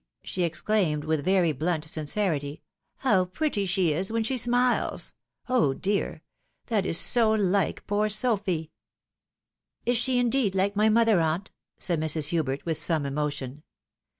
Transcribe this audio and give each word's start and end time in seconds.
she 0.23 0.41
exclaimed, 0.41 1.03
with 1.03 1.23
very 1.23 1.51
blunt 1.51 1.87
sincerity, 1.87 2.63
"how 3.01 3.23
pretty 3.23 3.67
she 3.67 3.93
is 3.93 4.11
when 4.11 4.23
she 4.23 4.35
smiles! 4.35 5.13
Oh, 5.47 5.75
dear! 5.75 6.23
that 6.65 6.87
is 6.87 6.97
so 6.97 7.37
hke 7.37 7.81
poor 7.85 8.09
Sophy!"" 8.09 8.71
Is 9.85 9.97
she 9.97 10.17
indeed 10.17 10.55
like 10.55 10.75
my 10.75 10.89
mother, 10.89 11.19
aunt?" 11.19 11.51
said 11.77 11.99
Mrs. 12.01 12.29
Hubert, 12.29 12.65
with 12.65 12.77
some 12.77 13.05
emotion. 13.05 13.61